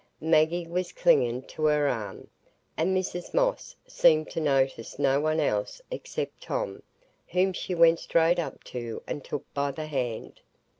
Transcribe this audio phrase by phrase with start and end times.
[0.19, 2.27] Maggie was clinging to her arm;
[2.75, 6.81] and Mrs Moss seemed to notice no one else except Tom,
[7.27, 10.41] whom she went straight up to and took by the hand.